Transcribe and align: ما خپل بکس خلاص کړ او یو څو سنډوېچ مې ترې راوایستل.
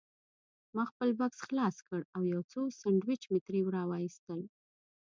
ما 0.75 0.83
خپل 0.91 1.09
بکس 1.19 1.39
خلاص 1.47 1.77
کړ 1.87 1.99
او 2.15 2.21
یو 2.33 2.41
څو 2.51 2.61
سنډوېچ 2.81 3.23
مې 3.31 3.39
ترې 3.45 3.61
راوایستل. 3.77 4.39